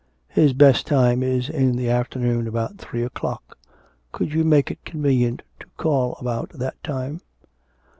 His 0.29 0.53
best 0.53 0.87
time 0.87 1.21
is 1.21 1.47
in 1.47 1.73
the 1.75 1.91
afternoon 1.91 2.47
about 2.47 2.79
three 2.79 3.03
o'clock. 3.03 3.55
Could 4.11 4.33
you 4.33 4.43
make 4.43 4.71
it 4.71 4.83
convenient 4.83 5.43
to 5.59 5.67
call 5.77 6.17
about 6.19 6.49
that 6.53 6.83
time? 6.83 7.21